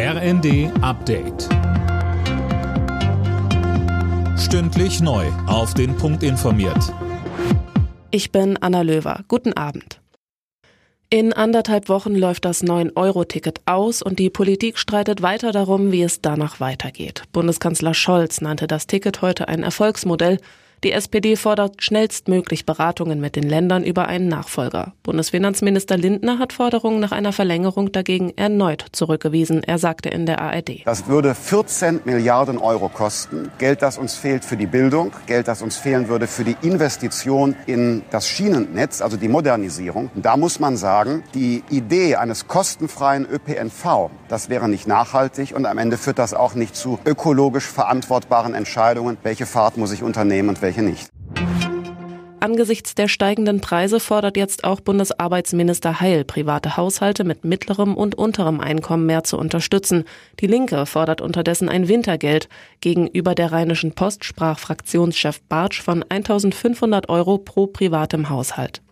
RND 0.00 0.70
Update. 0.80 1.48
Stündlich 4.38 5.00
neu. 5.00 5.26
Auf 5.48 5.74
den 5.74 5.96
Punkt 5.96 6.22
informiert. 6.22 6.94
Ich 8.12 8.30
bin 8.30 8.56
Anna 8.58 8.82
Löwer. 8.82 9.24
Guten 9.26 9.54
Abend. 9.54 10.00
In 11.10 11.32
anderthalb 11.32 11.88
Wochen 11.88 12.14
läuft 12.14 12.44
das 12.44 12.62
9-Euro-Ticket 12.62 13.62
aus 13.66 14.00
und 14.00 14.20
die 14.20 14.30
Politik 14.30 14.78
streitet 14.78 15.20
weiter 15.20 15.50
darum, 15.50 15.90
wie 15.90 16.02
es 16.02 16.22
danach 16.22 16.60
weitergeht. 16.60 17.24
Bundeskanzler 17.32 17.92
Scholz 17.92 18.40
nannte 18.40 18.68
das 18.68 18.86
Ticket 18.86 19.20
heute 19.20 19.48
ein 19.48 19.64
Erfolgsmodell. 19.64 20.38
Die 20.84 20.92
SPD 20.92 21.34
fordert 21.34 21.82
schnellstmöglich 21.82 22.64
Beratungen 22.64 23.20
mit 23.20 23.34
den 23.34 23.42
Ländern 23.42 23.82
über 23.82 24.06
einen 24.06 24.28
Nachfolger. 24.28 24.92
Bundesfinanzminister 25.02 25.96
Lindner 25.96 26.38
hat 26.38 26.52
Forderungen 26.52 27.00
nach 27.00 27.10
einer 27.10 27.32
Verlängerung 27.32 27.90
dagegen 27.90 28.32
erneut 28.36 28.86
zurückgewiesen. 28.92 29.64
Er 29.64 29.78
sagte 29.78 30.08
in 30.08 30.24
der 30.24 30.40
ARD. 30.40 30.82
Das 30.84 31.08
würde 31.08 31.34
14 31.34 32.02
Milliarden 32.04 32.58
Euro 32.58 32.88
kosten. 32.88 33.50
Geld, 33.58 33.82
das 33.82 33.98
uns 33.98 34.14
fehlt 34.14 34.44
für 34.44 34.56
die 34.56 34.66
Bildung, 34.66 35.10
Geld, 35.26 35.48
das 35.48 35.62
uns 35.62 35.76
fehlen 35.76 36.08
würde 36.08 36.28
für 36.28 36.44
die 36.44 36.56
Investition 36.62 37.56
in 37.66 38.02
das 38.12 38.28
Schienennetz, 38.28 39.02
also 39.02 39.16
die 39.16 39.28
Modernisierung. 39.28 40.10
da 40.14 40.36
muss 40.36 40.60
man 40.60 40.76
sagen, 40.76 41.24
die 41.34 41.64
Idee 41.70 42.14
eines 42.14 42.46
kostenfreien 42.46 43.26
ÖPNV, 43.26 44.10
das 44.28 44.48
wäre 44.48 44.68
nicht 44.68 44.86
nachhaltig 44.86 45.56
und 45.56 45.66
am 45.66 45.78
Ende 45.78 45.96
führt 45.96 46.20
das 46.20 46.34
auch 46.34 46.54
nicht 46.54 46.76
zu 46.76 47.00
ökologisch 47.04 47.66
verantwortbaren 47.66 48.54
Entscheidungen, 48.54 49.16
welche 49.24 49.44
Fahrt 49.44 49.76
muss 49.76 49.90
ich 49.90 50.04
unternehmen 50.04 50.50
und 50.50 50.62
welche 50.68 50.82
nicht. 50.82 51.10
Angesichts 52.40 52.94
der 52.94 53.08
steigenden 53.08 53.60
Preise 53.60 53.98
fordert 53.98 54.36
jetzt 54.36 54.62
auch 54.62 54.80
Bundesarbeitsminister 54.80 56.00
Heil, 56.00 56.24
private 56.24 56.76
Haushalte 56.76 57.24
mit 57.24 57.44
mittlerem 57.44 57.96
und 57.96 58.14
unterem 58.14 58.60
Einkommen 58.60 59.06
mehr 59.06 59.24
zu 59.24 59.36
unterstützen. 59.38 60.04
Die 60.38 60.46
Linke 60.46 60.86
fordert 60.86 61.20
unterdessen 61.20 61.68
ein 61.68 61.88
Wintergeld. 61.88 62.48
Gegenüber 62.80 63.34
der 63.34 63.50
Rheinischen 63.50 63.92
Post 63.92 64.24
sprach 64.24 64.58
Fraktionschef 64.58 65.40
Bartsch 65.48 65.82
von 65.82 66.04
1500 66.08 67.08
Euro 67.08 67.38
pro 67.38 67.66
privatem 67.66 68.28
Haushalt. 68.28 68.82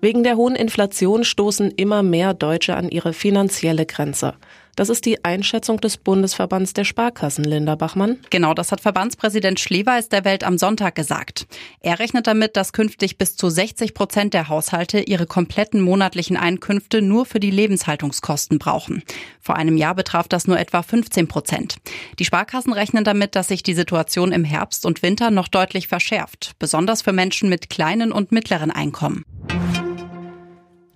Wegen 0.00 0.22
der 0.22 0.36
hohen 0.36 0.56
Inflation 0.56 1.24
stoßen 1.24 1.70
immer 1.70 2.02
mehr 2.02 2.34
Deutsche 2.34 2.76
an 2.76 2.88
ihre 2.88 3.12
finanzielle 3.12 3.84
Grenze. 3.84 4.34
Das 4.76 4.88
ist 4.88 5.04
die 5.06 5.24
Einschätzung 5.24 5.80
des 5.80 5.96
Bundesverbands 5.96 6.72
der 6.72 6.84
Sparkassen, 6.84 7.44
Linda 7.44 7.76
Bachmann. 7.76 8.18
Genau, 8.30 8.54
das 8.54 8.72
hat 8.72 8.80
Verbandspräsident 8.80 9.60
Schleweis 9.60 10.08
der 10.08 10.24
Welt 10.24 10.42
am 10.42 10.58
Sonntag 10.58 10.94
gesagt. 10.94 11.46
Er 11.80 11.98
rechnet 11.98 12.26
damit, 12.26 12.56
dass 12.56 12.72
künftig 12.72 13.16
bis 13.18 13.36
zu 13.36 13.48
60 13.48 13.94
Prozent 13.94 14.34
der 14.34 14.48
Haushalte 14.48 15.00
ihre 15.00 15.26
kompletten 15.26 15.80
monatlichen 15.80 16.36
Einkünfte 16.36 17.02
nur 17.02 17.26
für 17.26 17.40
die 17.40 17.50
Lebenshaltungskosten 17.50 18.58
brauchen. 18.58 19.02
Vor 19.40 19.56
einem 19.56 19.76
Jahr 19.76 19.94
betraf 19.94 20.26
das 20.26 20.46
nur 20.46 20.58
etwa 20.58 20.82
15 20.82 21.28
Prozent. 21.28 21.76
Die 22.18 22.24
Sparkassen 22.24 22.72
rechnen 22.72 23.04
damit, 23.04 23.36
dass 23.36 23.48
sich 23.48 23.62
die 23.62 23.74
Situation 23.74 24.32
im 24.32 24.44
Herbst 24.44 24.86
und 24.86 25.02
Winter 25.02 25.30
noch 25.30 25.48
deutlich 25.48 25.86
verschärft, 25.86 26.52
besonders 26.58 27.02
für 27.02 27.12
Menschen 27.12 27.48
mit 27.48 27.70
kleinen 27.70 28.10
und 28.10 28.32
mittleren 28.32 28.70
Einkommen. 28.70 29.24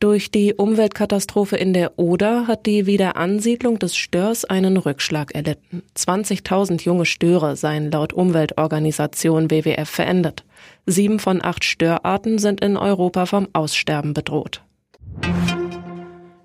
Durch 0.00 0.30
die 0.30 0.54
Umweltkatastrophe 0.54 1.58
in 1.58 1.74
der 1.74 1.98
Oder 1.98 2.46
hat 2.46 2.64
die 2.64 2.86
Wiederansiedlung 2.86 3.78
des 3.78 3.94
Störs 3.94 4.46
einen 4.46 4.78
Rückschlag 4.78 5.34
erlitten. 5.34 5.82
20.000 5.94 6.82
junge 6.82 7.04
Störe 7.04 7.54
seien 7.54 7.90
laut 7.90 8.14
Umweltorganisation 8.14 9.50
WWF 9.50 9.90
verändert. 9.90 10.44
Sieben 10.86 11.18
von 11.18 11.44
acht 11.44 11.64
Störarten 11.64 12.38
sind 12.38 12.64
in 12.64 12.78
Europa 12.78 13.26
vom 13.26 13.48
Aussterben 13.52 14.14
bedroht. 14.14 14.62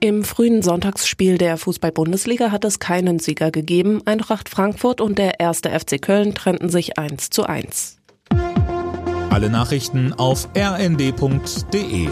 Im 0.00 0.24
frühen 0.24 0.60
Sonntagsspiel 0.60 1.38
der 1.38 1.56
Fußball-Bundesliga 1.56 2.50
hat 2.50 2.66
es 2.66 2.80
keinen 2.80 3.18
Sieger 3.18 3.50
gegeben. 3.50 4.02
Eintracht 4.04 4.50
Frankfurt 4.50 5.00
und 5.00 5.16
der 5.16 5.40
erste 5.40 5.70
FC 5.70 6.02
Köln 6.02 6.34
trennten 6.34 6.68
sich 6.68 6.98
1 6.98 7.30
zu 7.30 7.44
1. 7.44 7.96
Alle 9.30 9.48
Nachrichten 9.48 10.12
auf 10.12 10.50
rnd.de 10.54 12.08